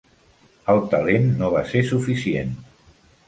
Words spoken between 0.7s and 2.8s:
El talent no va ser suficient.